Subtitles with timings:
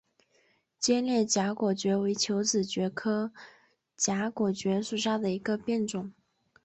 [0.79, 3.31] 尖裂荚果蕨为球子蕨科
[3.95, 6.11] 荚果蕨属下的一个变种。